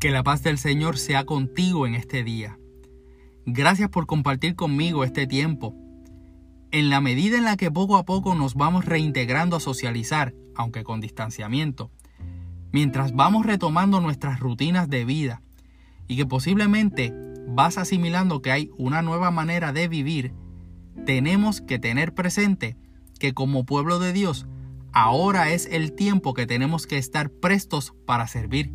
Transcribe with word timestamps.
Que 0.00 0.10
la 0.10 0.22
paz 0.22 0.42
del 0.42 0.56
Señor 0.56 0.96
sea 0.96 1.26
contigo 1.26 1.86
en 1.86 1.94
este 1.94 2.24
día. 2.24 2.58
Gracias 3.44 3.90
por 3.90 4.06
compartir 4.06 4.56
conmigo 4.56 5.04
este 5.04 5.26
tiempo. 5.26 5.74
En 6.70 6.88
la 6.88 7.02
medida 7.02 7.36
en 7.36 7.44
la 7.44 7.58
que 7.58 7.70
poco 7.70 7.98
a 7.98 8.06
poco 8.06 8.34
nos 8.34 8.54
vamos 8.54 8.86
reintegrando 8.86 9.56
a 9.56 9.60
socializar, 9.60 10.34
aunque 10.56 10.84
con 10.84 11.02
distanciamiento, 11.02 11.90
mientras 12.72 13.14
vamos 13.14 13.44
retomando 13.44 14.00
nuestras 14.00 14.40
rutinas 14.40 14.88
de 14.88 15.04
vida 15.04 15.42
y 16.08 16.16
que 16.16 16.24
posiblemente 16.24 17.12
vas 17.46 17.76
asimilando 17.76 18.40
que 18.40 18.52
hay 18.52 18.70
una 18.78 19.02
nueva 19.02 19.30
manera 19.30 19.70
de 19.74 19.86
vivir, 19.86 20.32
tenemos 21.04 21.60
que 21.60 21.78
tener 21.78 22.14
presente 22.14 22.78
que 23.18 23.34
como 23.34 23.66
pueblo 23.66 23.98
de 23.98 24.14
Dios, 24.14 24.46
ahora 24.92 25.50
es 25.50 25.66
el 25.66 25.92
tiempo 25.92 26.32
que 26.32 26.46
tenemos 26.46 26.86
que 26.86 26.96
estar 26.96 27.28
prestos 27.28 27.92
para 28.06 28.26
servir 28.28 28.72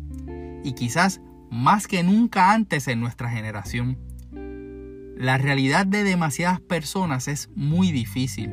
y 0.62 0.72
quizás 0.72 1.20
más 1.50 1.86
que 1.86 2.02
nunca 2.02 2.52
antes 2.52 2.88
en 2.88 3.00
nuestra 3.00 3.30
generación. 3.30 3.98
La 5.16 5.38
realidad 5.38 5.86
de 5.86 6.04
demasiadas 6.04 6.60
personas 6.60 7.26
es 7.28 7.48
muy 7.54 7.90
difícil. 7.90 8.50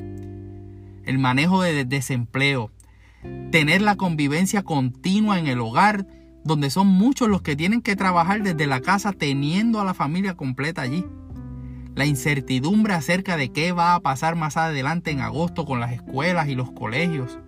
El 1.03 1.19
manejo 1.19 1.61
de 1.61 1.83
desempleo, 1.83 2.71
tener 3.51 3.81
la 3.81 3.97
convivencia 3.97 4.63
continua 4.63 5.39
en 5.39 5.47
el 5.47 5.59
hogar, 5.59 6.07
donde 6.45 6.69
son 6.69 6.87
muchos 6.87 7.27
los 7.27 7.41
que 7.41 7.57
tienen 7.57 7.81
que 7.81 7.95
trabajar 7.95 8.43
desde 8.43 8.67
la 8.67 8.79
casa 8.79 9.11
teniendo 9.11 9.81
a 9.81 9.85
la 9.85 9.93
familia 9.93 10.35
completa 10.35 10.81
allí. 10.81 11.05
La 11.95 12.05
incertidumbre 12.05 12.93
acerca 12.93 13.37
de 13.37 13.51
qué 13.51 13.71
va 13.71 13.93
a 13.93 13.99
pasar 13.99 14.35
más 14.35 14.55
adelante 14.57 15.11
en 15.11 15.19
agosto 15.19 15.65
con 15.65 15.79
las 15.79 15.91
escuelas 15.91 16.47
y 16.47 16.55
los 16.55 16.71
colegios. 16.71 17.39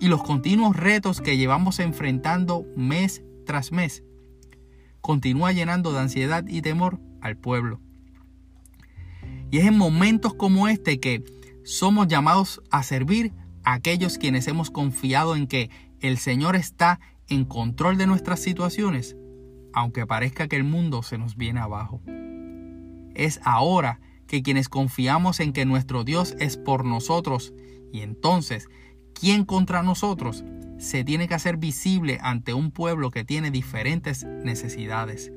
Y 0.00 0.06
los 0.06 0.22
continuos 0.22 0.76
retos 0.76 1.20
que 1.20 1.36
llevamos 1.36 1.80
enfrentando 1.80 2.64
mes 2.76 3.22
tras 3.48 3.72
mes, 3.72 4.04
continúa 5.00 5.52
llenando 5.52 5.90
de 5.92 6.00
ansiedad 6.00 6.44
y 6.46 6.60
temor 6.60 7.00
al 7.22 7.38
pueblo. 7.38 7.80
Y 9.50 9.56
es 9.56 9.64
en 9.64 9.78
momentos 9.78 10.34
como 10.34 10.68
este 10.68 11.00
que 11.00 11.24
somos 11.64 12.08
llamados 12.08 12.62
a 12.70 12.82
servir 12.82 13.32
a 13.64 13.72
aquellos 13.72 14.18
quienes 14.18 14.46
hemos 14.48 14.70
confiado 14.70 15.34
en 15.34 15.46
que 15.46 15.70
el 16.00 16.18
Señor 16.18 16.56
está 16.56 17.00
en 17.26 17.46
control 17.46 17.96
de 17.96 18.06
nuestras 18.06 18.40
situaciones, 18.40 19.16
aunque 19.72 20.06
parezca 20.06 20.46
que 20.46 20.56
el 20.56 20.64
mundo 20.64 21.02
se 21.02 21.16
nos 21.16 21.34
viene 21.36 21.60
abajo. 21.60 22.02
Es 23.14 23.40
ahora 23.44 23.98
que 24.26 24.42
quienes 24.42 24.68
confiamos 24.68 25.40
en 25.40 25.54
que 25.54 25.64
nuestro 25.64 26.04
Dios 26.04 26.36
es 26.38 26.58
por 26.58 26.84
nosotros 26.84 27.54
y 27.94 28.02
entonces, 28.02 28.68
¿quién 29.14 29.46
contra 29.46 29.82
nosotros? 29.82 30.44
Se 30.78 31.04
tiene 31.04 31.28
que 31.28 31.34
hacer 31.34 31.56
visible 31.56 32.18
ante 32.22 32.54
un 32.54 32.70
pueblo 32.70 33.10
que 33.10 33.24
tiene 33.24 33.50
diferentes 33.50 34.24
necesidades. 34.24 35.32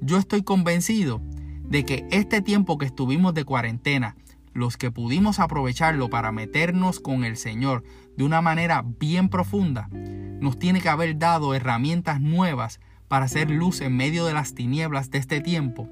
Yo 0.00 0.16
estoy 0.16 0.42
convencido 0.42 1.20
de 1.64 1.84
que 1.84 2.06
este 2.10 2.40
tiempo 2.40 2.78
que 2.78 2.86
estuvimos 2.86 3.34
de 3.34 3.44
cuarentena, 3.44 4.16
los 4.54 4.76
que 4.76 4.90
pudimos 4.90 5.40
aprovecharlo 5.40 6.08
para 6.08 6.32
meternos 6.32 7.00
con 7.00 7.24
el 7.24 7.36
Señor 7.36 7.82
de 8.16 8.24
una 8.24 8.40
manera 8.40 8.84
bien 8.98 9.28
profunda, 9.28 9.88
nos 9.92 10.58
tiene 10.58 10.80
que 10.80 10.88
haber 10.88 11.18
dado 11.18 11.54
herramientas 11.54 12.20
nuevas 12.20 12.80
para 13.08 13.24
hacer 13.24 13.50
luz 13.50 13.80
en 13.80 13.96
medio 13.96 14.24
de 14.24 14.34
las 14.34 14.54
tinieblas 14.54 15.10
de 15.10 15.18
este 15.18 15.40
tiempo, 15.40 15.88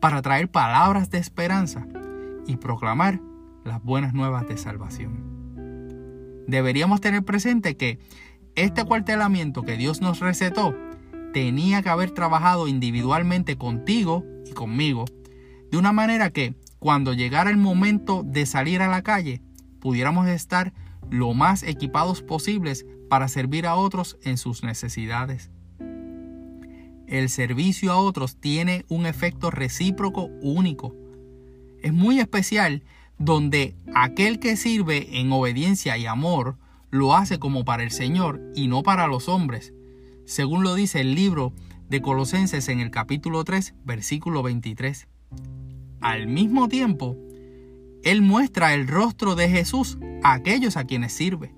para 0.00 0.22
traer 0.22 0.50
palabras 0.50 1.10
de 1.10 1.18
esperanza 1.18 1.86
y 2.46 2.56
proclamar 2.56 3.20
las 3.64 3.82
buenas 3.82 4.12
nuevas 4.12 4.46
de 4.48 4.56
salvación 4.56 5.35
deberíamos 6.46 7.00
tener 7.00 7.22
presente 7.22 7.76
que 7.76 7.98
este 8.54 8.84
cuartelamiento 8.84 9.62
que 9.62 9.76
Dios 9.76 10.00
nos 10.00 10.20
recetó 10.20 10.74
tenía 11.32 11.82
que 11.82 11.90
haber 11.90 12.12
trabajado 12.12 12.68
individualmente 12.68 13.56
contigo 13.56 14.24
y 14.46 14.52
conmigo, 14.52 15.04
de 15.70 15.76
una 15.76 15.92
manera 15.92 16.30
que 16.30 16.54
cuando 16.78 17.12
llegara 17.12 17.50
el 17.50 17.56
momento 17.56 18.22
de 18.24 18.46
salir 18.46 18.80
a 18.80 18.88
la 18.88 19.02
calle, 19.02 19.42
pudiéramos 19.80 20.28
estar 20.28 20.72
lo 21.10 21.34
más 21.34 21.62
equipados 21.62 22.22
posibles 22.22 22.86
para 23.08 23.28
servir 23.28 23.66
a 23.66 23.76
otros 23.76 24.18
en 24.22 24.38
sus 24.38 24.62
necesidades. 24.62 25.50
El 27.06 27.28
servicio 27.28 27.92
a 27.92 27.96
otros 27.98 28.40
tiene 28.40 28.84
un 28.88 29.06
efecto 29.06 29.50
recíproco 29.50 30.30
único. 30.42 30.94
Es 31.82 31.92
muy 31.92 32.18
especial 32.18 32.82
donde 33.18 33.74
aquel 33.94 34.38
que 34.38 34.56
sirve 34.56 35.20
en 35.20 35.32
obediencia 35.32 35.96
y 35.96 36.06
amor 36.06 36.58
lo 36.90 37.14
hace 37.14 37.38
como 37.38 37.64
para 37.64 37.82
el 37.82 37.90
Señor 37.90 38.40
y 38.54 38.68
no 38.68 38.82
para 38.82 39.06
los 39.06 39.28
hombres, 39.28 39.72
según 40.24 40.62
lo 40.62 40.74
dice 40.74 41.00
el 41.00 41.14
libro 41.14 41.52
de 41.88 42.02
Colosenses 42.02 42.68
en 42.68 42.80
el 42.80 42.90
capítulo 42.90 43.44
3, 43.44 43.74
versículo 43.84 44.42
23. 44.42 45.08
Al 46.00 46.26
mismo 46.26 46.68
tiempo, 46.68 47.16
Él 48.02 48.22
muestra 48.22 48.74
el 48.74 48.86
rostro 48.88 49.34
de 49.34 49.48
Jesús 49.48 49.98
a 50.22 50.34
aquellos 50.34 50.76
a 50.76 50.84
quienes 50.84 51.12
sirve. 51.12 51.54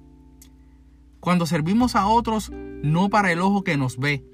Cuando 1.20 1.47
servimos 1.47 1.97
a 1.97 2.06
otros, 2.06 2.50
no 2.82 3.08
para 3.10 3.32
el 3.32 3.41
ojo 3.41 3.64
que 3.64 3.76
nos 3.76 3.98
ve, 3.98 4.24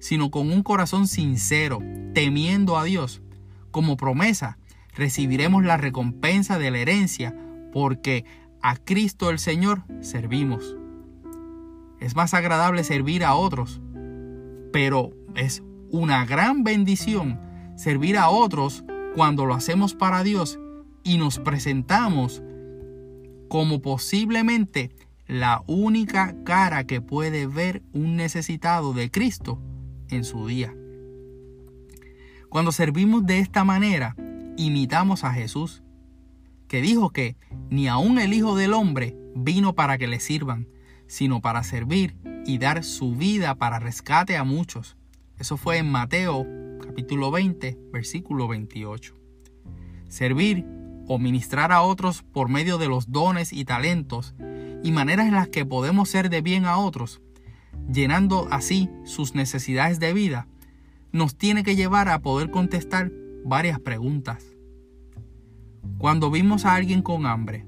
sino 0.00 0.30
con 0.30 0.50
un 0.50 0.62
corazón 0.62 1.06
sincero, 1.06 1.78
temiendo 2.14 2.76
a 2.76 2.84
Dios, 2.84 3.22
como 3.70 3.96
promesa 3.96 4.58
recibiremos 4.92 5.64
la 5.64 5.76
recompensa 5.76 6.58
de 6.58 6.70
la 6.70 6.78
herencia 6.78 7.34
porque 7.72 8.24
a 8.60 8.76
Cristo 8.76 9.30
el 9.30 9.38
Señor 9.38 9.82
servimos. 10.00 10.76
Es 12.00 12.16
más 12.16 12.34
agradable 12.34 12.84
servir 12.84 13.24
a 13.24 13.34
otros, 13.34 13.80
pero 14.72 15.10
es 15.34 15.62
una 15.90 16.24
gran 16.24 16.64
bendición 16.64 17.38
servir 17.76 18.16
a 18.16 18.28
otros 18.28 18.84
cuando 19.14 19.46
lo 19.46 19.54
hacemos 19.54 19.94
para 19.94 20.22
Dios 20.22 20.58
y 21.02 21.18
nos 21.18 21.38
presentamos 21.38 22.42
como 23.48 23.82
posiblemente 23.82 24.90
la 25.26 25.62
única 25.66 26.34
cara 26.44 26.84
que 26.84 27.00
puede 27.00 27.46
ver 27.46 27.82
un 27.92 28.16
necesitado 28.16 28.92
de 28.92 29.10
Cristo 29.10 29.58
en 30.08 30.24
su 30.24 30.46
día. 30.46 30.74
Cuando 32.48 32.72
servimos 32.72 33.26
de 33.26 33.38
esta 33.38 33.64
manera, 33.64 34.14
imitamos 34.56 35.24
a 35.24 35.32
Jesús, 35.32 35.82
que 36.68 36.80
dijo 36.80 37.10
que 37.10 37.36
ni 37.70 37.88
aun 37.88 38.18
el 38.18 38.32
Hijo 38.32 38.56
del 38.56 38.72
Hombre 38.72 39.16
vino 39.34 39.74
para 39.74 39.98
que 39.98 40.06
le 40.06 40.20
sirvan, 40.20 40.68
sino 41.06 41.40
para 41.40 41.62
servir 41.62 42.16
y 42.46 42.58
dar 42.58 42.84
su 42.84 43.14
vida 43.14 43.54
para 43.56 43.78
rescate 43.78 44.36
a 44.36 44.44
muchos. 44.44 44.96
Eso 45.38 45.56
fue 45.56 45.78
en 45.78 45.90
Mateo 45.90 46.46
capítulo 46.80 47.30
20, 47.30 47.78
versículo 47.92 48.48
28. 48.48 49.14
Servir 50.08 50.64
o 51.08 51.18
ministrar 51.18 51.72
a 51.72 51.82
otros 51.82 52.22
por 52.22 52.48
medio 52.48 52.78
de 52.78 52.88
los 52.88 53.10
dones 53.10 53.52
y 53.52 53.64
talentos 53.64 54.34
y 54.82 54.92
maneras 54.92 55.26
en 55.26 55.34
las 55.34 55.48
que 55.48 55.64
podemos 55.64 56.08
ser 56.08 56.30
de 56.30 56.42
bien 56.42 56.64
a 56.64 56.76
otros, 56.78 57.20
llenando 57.90 58.48
así 58.50 58.88
sus 59.04 59.34
necesidades 59.34 60.00
de 60.00 60.12
vida, 60.12 60.48
nos 61.12 61.36
tiene 61.36 61.62
que 61.62 61.76
llevar 61.76 62.08
a 62.08 62.20
poder 62.20 62.50
contestar 62.50 63.12
varias 63.44 63.80
preguntas. 63.80 64.44
Cuando 65.98 66.30
vimos 66.30 66.64
a 66.64 66.74
alguien 66.74 67.02
con 67.02 67.26
hambre, 67.26 67.66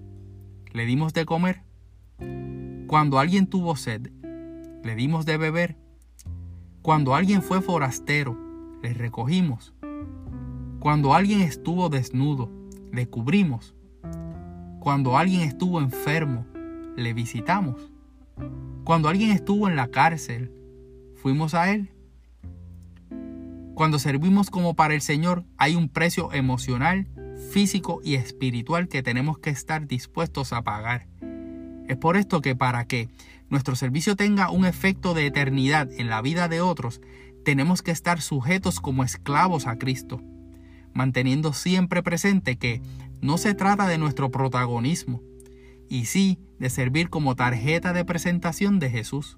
¿le 0.73 0.87
dimos 0.87 1.13
de 1.13 1.25
comer? 1.25 1.63
Cuando 2.87 3.19
alguien 3.19 3.47
tuvo 3.47 3.77
sed, 3.77 4.11
¿le 4.83 4.95
dimos 4.95 5.27
de 5.27 5.37
beber? 5.37 5.77
Cuando 6.83 7.15
alguien 7.15 7.43
fue 7.43 7.61
forastero, 7.61 8.37
le 8.83 8.93
recogimos. 8.93 9.75
Cuando 10.81 11.15
alguien 11.15 11.41
estuvo 11.41 11.89
desnudo, 11.89 12.51
le 12.93 13.09
cubrimos. 13.09 13.75
Cuando 14.81 15.17
alguien 15.17 15.41
estuvo 15.41 15.81
enfermo, 15.81 16.45
le 16.97 17.15
visitamos. 17.15 17.91
Cuando 18.85 19.09
alguien 19.09 19.31
estuvo 19.31 19.69
en 19.69 19.77
la 19.77 19.89
cárcel, 19.89 20.53
fuimos 21.15 21.55
a 21.55 21.73
él. 21.73 21.94
Cuando 23.75 23.99
servimos 23.99 24.51
como 24.51 24.75
para 24.75 24.95
el 24.95 25.01
Señor 25.01 25.45
hay 25.57 25.75
un 25.75 25.89
precio 25.89 26.33
emocional, 26.33 27.09
físico 27.51 28.01
y 28.05 28.15
espiritual 28.15 28.89
que 28.89 29.03
tenemos 29.03 29.39
que 29.39 29.51
estar 29.51 29.89
dispuestos 29.89 30.53
a 30.53 30.63
pagar. 30.63 31.09
Es 31.89 31.97
por 31.97 32.17
esto 32.17 32.41
que 32.41 32.55
para 32.55 32.87
que 32.87 33.09
nuestro 33.51 33.75
servicio 33.75 34.15
tenga 34.15 34.51
un 34.51 34.65
efecto 34.65 35.13
de 35.13 35.27
eternidad 35.27 35.91
en 35.93 36.09
la 36.09 36.23
vida 36.23 36.49
de 36.49 36.61
otros, 36.61 37.01
tenemos 37.45 37.83
que 37.83 37.91
estar 37.91 38.21
sujetos 38.21 38.79
como 38.79 39.03
esclavos 39.03 39.67
a 39.67 39.77
Cristo, 39.77 40.23
manteniendo 40.93 41.53
siempre 41.53 42.03
presente 42.03 42.57
que 42.57 42.81
no 43.21 43.39
se 43.39 43.55
trata 43.55 43.89
de 43.89 43.99
nuestro 43.99 44.31
protagonismo, 44.31 45.21
y 45.89 46.07
sí 46.07 46.39
de 46.59 46.71
servir 46.71 47.11
como 47.11 47.35
tarjeta 47.35 47.93
de 47.93 48.05
presentación 48.05 48.79
de 48.79 48.91
Jesús. 48.91 49.37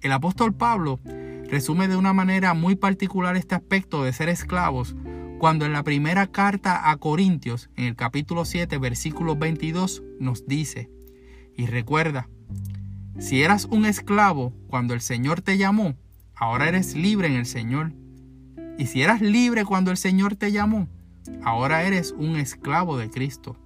El 0.00 0.12
apóstol 0.12 0.54
Pablo 0.54 1.00
resume 1.48 1.88
de 1.88 1.96
una 1.96 2.12
manera 2.12 2.54
muy 2.54 2.76
particular 2.76 3.36
este 3.36 3.54
aspecto 3.54 4.04
de 4.04 4.12
ser 4.12 4.28
esclavos 4.28 4.96
cuando 5.38 5.66
en 5.66 5.72
la 5.72 5.82
primera 5.82 6.26
carta 6.28 6.90
a 6.90 6.96
Corintios, 6.96 7.68
en 7.76 7.84
el 7.84 7.96
capítulo 7.96 8.44
7, 8.44 8.78
versículo 8.78 9.36
22, 9.36 10.02
nos 10.18 10.46
dice, 10.46 10.90
y 11.54 11.66
recuerda, 11.66 12.28
si 13.18 13.42
eras 13.42 13.66
un 13.66 13.86
esclavo 13.86 14.52
cuando 14.68 14.94
el 14.94 15.00
Señor 15.00 15.42
te 15.42 15.58
llamó, 15.58 15.94
ahora 16.34 16.68
eres 16.68 16.94
libre 16.94 17.28
en 17.28 17.34
el 17.34 17.46
Señor. 17.46 17.92
Y 18.78 18.86
si 18.86 19.02
eras 19.02 19.22
libre 19.22 19.64
cuando 19.64 19.90
el 19.90 19.96
Señor 19.96 20.36
te 20.36 20.52
llamó, 20.52 20.88
ahora 21.42 21.82
eres 21.84 22.14
un 22.16 22.36
esclavo 22.36 22.98
de 22.98 23.10
Cristo. 23.10 23.56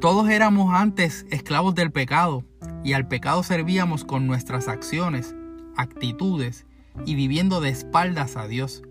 Todos 0.00 0.28
éramos 0.30 0.74
antes 0.74 1.26
esclavos 1.30 1.74
del 1.74 1.92
pecado 1.92 2.44
y 2.84 2.92
al 2.92 3.08
pecado 3.08 3.42
servíamos 3.42 4.04
con 4.04 4.26
nuestras 4.26 4.68
acciones, 4.68 5.34
actitudes 5.76 6.66
y 7.06 7.14
viviendo 7.14 7.60
de 7.60 7.70
espaldas 7.70 8.36
a 8.36 8.46
Dios. 8.46 8.82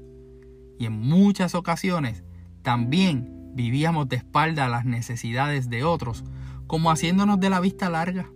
Y 0.78 0.86
en 0.86 0.94
muchas 0.94 1.56
ocasiones 1.56 2.24
también 2.62 3.54
vivíamos 3.54 4.08
de 4.10 4.18
espaldas 4.18 4.68
a 4.68 4.70
las 4.70 4.86
necesidades 4.86 5.70
de 5.70 5.84
otros, 5.84 6.24
como 6.68 6.92
haciéndonos 6.92 7.40
de 7.40 7.50
la 7.50 7.60
vista 7.60 7.90
larga. 7.90 8.30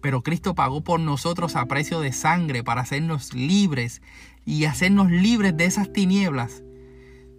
Pero 0.00 0.22
Cristo 0.22 0.54
pagó 0.54 0.82
por 0.82 0.98
nosotros 0.98 1.56
a 1.56 1.66
precio 1.66 2.00
de 2.00 2.12
sangre 2.12 2.64
para 2.64 2.80
hacernos 2.80 3.34
libres 3.34 4.00
y 4.44 4.64
hacernos 4.64 5.10
libres 5.10 5.56
de 5.56 5.66
esas 5.66 5.92
tinieblas, 5.92 6.62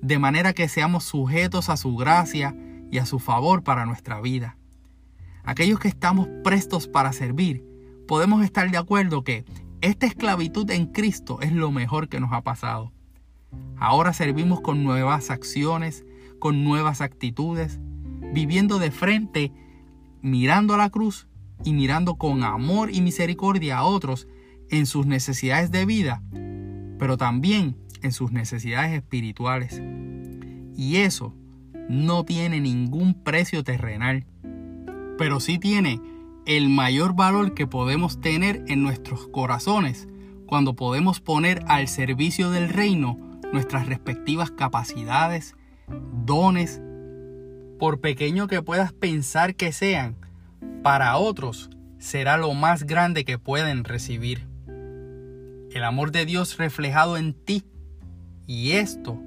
de 0.01 0.19
manera 0.19 0.53
que 0.53 0.67
seamos 0.67 1.03
sujetos 1.03 1.69
a 1.69 1.77
su 1.77 1.95
gracia 1.95 2.55
y 2.91 2.99
a 2.99 3.05
su 3.05 3.19
favor 3.19 3.63
para 3.63 3.85
nuestra 3.85 4.21
vida. 4.21 4.57
Aquellos 5.43 5.79
que 5.79 5.87
estamos 5.87 6.27
prestos 6.43 6.87
para 6.87 7.13
servir, 7.13 7.65
podemos 8.07 8.43
estar 8.43 8.69
de 8.69 8.77
acuerdo 8.77 9.23
que 9.23 9.45
esta 9.81 10.05
esclavitud 10.05 10.69
en 10.69 10.87
Cristo 10.87 11.41
es 11.41 11.51
lo 11.51 11.71
mejor 11.71 12.07
que 12.07 12.19
nos 12.19 12.31
ha 12.33 12.41
pasado. 12.41 12.91
Ahora 13.77 14.13
servimos 14.13 14.61
con 14.61 14.83
nuevas 14.83 15.31
acciones, 15.31 16.05
con 16.39 16.63
nuevas 16.63 17.01
actitudes, 17.01 17.79
viviendo 18.33 18.79
de 18.79 18.91
frente, 18.91 19.51
mirando 20.21 20.75
a 20.75 20.77
la 20.77 20.89
cruz 20.89 21.27
y 21.63 21.73
mirando 21.73 22.15
con 22.15 22.43
amor 22.43 22.93
y 22.93 23.01
misericordia 23.01 23.79
a 23.79 23.83
otros 23.83 24.27
en 24.69 24.85
sus 24.85 25.05
necesidades 25.05 25.71
de 25.71 25.85
vida, 25.85 26.21
pero 26.97 27.17
también 27.17 27.75
en 28.03 28.11
sus 28.11 28.31
necesidades 28.31 28.93
espirituales. 28.93 29.81
Y 30.77 30.97
eso 30.97 31.35
no 31.89 32.23
tiene 32.23 32.61
ningún 32.61 33.15
precio 33.15 33.63
terrenal, 33.63 34.25
pero 35.17 35.39
sí 35.39 35.57
tiene 35.57 35.99
el 36.57 36.67
mayor 36.67 37.15
valor 37.15 37.53
que 37.53 37.65
podemos 37.65 38.19
tener 38.19 38.65
en 38.67 38.83
nuestros 38.83 39.25
corazones 39.29 40.09
cuando 40.45 40.75
podemos 40.75 41.21
poner 41.21 41.63
al 41.67 41.87
servicio 41.87 42.51
del 42.51 42.67
reino 42.67 43.17
nuestras 43.53 43.85
respectivas 43.85 44.51
capacidades, 44.51 45.55
dones, 46.25 46.81
por 47.79 48.01
pequeño 48.01 48.47
que 48.47 48.61
puedas 48.61 48.91
pensar 48.91 49.55
que 49.55 49.71
sean, 49.71 50.17
para 50.83 51.15
otros 51.15 51.69
será 51.99 52.35
lo 52.35 52.53
más 52.53 52.83
grande 52.83 53.23
que 53.23 53.39
pueden 53.39 53.85
recibir. 53.85 54.45
El 55.71 55.85
amor 55.85 56.11
de 56.11 56.25
Dios 56.25 56.57
reflejado 56.57 57.15
en 57.15 57.33
ti. 57.33 57.63
Y 58.45 58.73
esto 58.73 59.17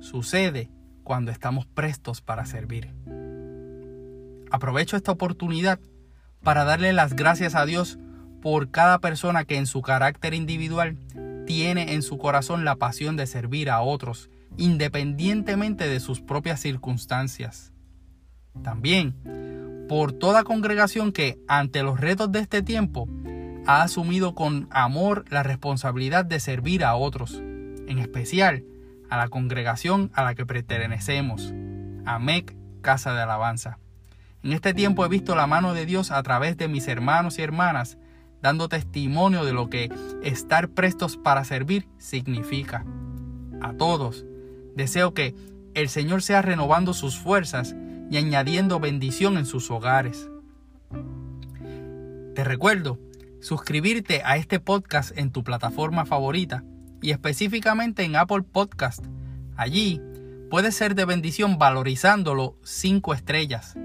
sucede 0.00 0.68
cuando 1.04 1.30
estamos 1.30 1.64
prestos 1.64 2.22
para 2.22 2.44
servir. 2.44 2.92
Aprovecho 4.50 4.96
esta 4.96 5.12
oportunidad 5.12 5.78
para 6.42 6.64
darle 6.64 6.92
las 6.92 7.14
gracias 7.14 7.54
a 7.54 7.66
Dios 7.66 7.98
por 8.40 8.70
cada 8.70 8.98
persona 8.98 9.44
que 9.44 9.56
en 9.56 9.66
su 9.66 9.82
carácter 9.82 10.34
individual 10.34 10.96
tiene 11.46 11.94
en 11.94 12.02
su 12.02 12.18
corazón 12.18 12.64
la 12.64 12.76
pasión 12.76 13.16
de 13.16 13.26
servir 13.26 13.70
a 13.70 13.80
otros, 13.82 14.30
independientemente 14.56 15.88
de 15.88 16.00
sus 16.00 16.20
propias 16.20 16.60
circunstancias. 16.60 17.72
También 18.62 19.14
por 19.88 20.12
toda 20.12 20.44
congregación 20.44 21.12
que, 21.12 21.38
ante 21.48 21.82
los 21.82 22.00
retos 22.00 22.32
de 22.32 22.40
este 22.40 22.62
tiempo, 22.62 23.08
ha 23.66 23.82
asumido 23.82 24.34
con 24.34 24.68
amor 24.70 25.24
la 25.28 25.42
responsabilidad 25.42 26.24
de 26.24 26.40
servir 26.40 26.84
a 26.84 26.94
otros, 26.94 27.34
en 27.34 27.98
especial 27.98 28.64
a 29.10 29.18
la 29.18 29.28
congregación 29.28 30.10
a 30.14 30.24
la 30.24 30.34
que 30.34 30.46
pertenecemos, 30.46 31.52
AMEC 32.06 32.56
Casa 32.80 33.12
de 33.12 33.20
Alabanza. 33.20 33.78
En 34.42 34.52
este 34.52 34.74
tiempo 34.74 35.04
he 35.04 35.08
visto 35.08 35.36
la 35.36 35.46
mano 35.46 35.72
de 35.72 35.86
Dios 35.86 36.10
a 36.10 36.22
través 36.22 36.56
de 36.56 36.66
mis 36.66 36.88
hermanos 36.88 37.38
y 37.38 37.42
hermanas, 37.42 37.96
dando 38.40 38.68
testimonio 38.68 39.44
de 39.44 39.52
lo 39.52 39.70
que 39.70 39.88
estar 40.22 40.68
prestos 40.68 41.16
para 41.16 41.44
servir 41.44 41.86
significa. 41.98 42.84
A 43.60 43.74
todos, 43.74 44.24
deseo 44.74 45.14
que 45.14 45.36
el 45.74 45.88
Señor 45.88 46.22
sea 46.22 46.42
renovando 46.42 46.92
sus 46.92 47.16
fuerzas 47.16 47.76
y 48.10 48.16
añadiendo 48.16 48.80
bendición 48.80 49.38
en 49.38 49.46
sus 49.46 49.70
hogares. 49.70 50.28
Te 52.34 52.42
recuerdo 52.42 52.98
suscribirte 53.40 54.22
a 54.24 54.36
este 54.36 54.58
podcast 54.58 55.16
en 55.16 55.30
tu 55.30 55.44
plataforma 55.44 56.04
favorita 56.04 56.64
y 57.00 57.12
específicamente 57.12 58.02
en 58.04 58.16
Apple 58.16 58.42
Podcast. 58.42 59.04
Allí 59.56 60.00
puedes 60.50 60.74
ser 60.74 60.96
de 60.96 61.04
bendición 61.04 61.58
valorizándolo 61.58 62.56
5 62.64 63.14
estrellas. 63.14 63.76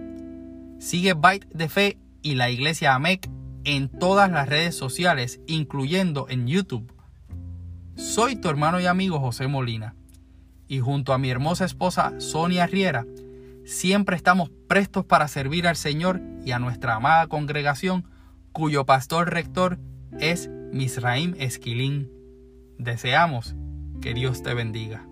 Sigue 0.80 1.14
Byte 1.14 1.48
de 1.54 1.70
Fe 1.70 1.98
y 2.22 2.36
la 2.36 2.50
Iglesia 2.50 2.94
AMEC 2.94 3.30
en 3.64 3.90
todas 3.90 4.32
las 4.32 4.48
redes 4.48 4.76
sociales, 4.76 5.42
incluyendo 5.48 6.28
en 6.30 6.48
YouTube. 6.48 6.94
Soy 7.96 8.36
tu 8.36 8.50
hermano 8.50 8.80
y 8.80 8.86
amigo 8.86 9.20
José 9.20 9.48
Molina, 9.48 9.96
y 10.68 10.80
junto 10.80 11.14
a 11.14 11.18
mi 11.18 11.30
hermosa 11.30 11.66
esposa 11.66 12.14
Sonia 12.20 12.68
Riera, 12.68 13.06
siempre 13.66 14.16
estamos 14.16 14.52
prestos 14.68 15.04
para 15.04 15.28
servir 15.28 15.68
al 15.68 15.76
Señor 15.76 16.22
y 16.46 16.52
a 16.52 16.60
nuestra 16.60 16.96
amada 16.96 17.28
congregación, 17.28 18.06
cuyo 18.52 18.86
pastor 18.86 19.32
rector 19.32 19.80
es 20.20 20.50
Misraim 20.72 21.34
Esquilín. 21.40 22.12
Deseamos 22.78 23.56
que 24.00 24.14
Dios 24.14 24.44
te 24.44 24.54
bendiga. 24.54 25.07